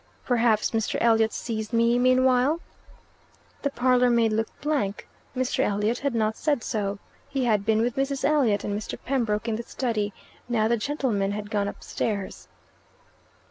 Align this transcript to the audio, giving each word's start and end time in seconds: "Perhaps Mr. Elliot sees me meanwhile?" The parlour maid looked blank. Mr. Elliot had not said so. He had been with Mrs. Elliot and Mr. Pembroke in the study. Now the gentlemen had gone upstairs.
"Perhaps 0.25 0.71
Mr. 0.71 0.97
Elliot 0.99 1.31
sees 1.31 1.71
me 1.71 1.99
meanwhile?" 1.99 2.59
The 3.61 3.69
parlour 3.69 4.09
maid 4.09 4.33
looked 4.33 4.59
blank. 4.59 5.07
Mr. 5.37 5.59
Elliot 5.63 5.99
had 5.99 6.15
not 6.15 6.35
said 6.35 6.63
so. 6.63 6.97
He 7.29 7.45
had 7.45 7.67
been 7.67 7.83
with 7.83 7.95
Mrs. 7.97 8.25
Elliot 8.25 8.63
and 8.63 8.75
Mr. 8.75 8.97
Pembroke 9.05 9.47
in 9.47 9.57
the 9.57 9.61
study. 9.63 10.11
Now 10.49 10.67
the 10.67 10.75
gentlemen 10.75 11.33
had 11.33 11.51
gone 11.51 11.67
upstairs. 11.67 12.47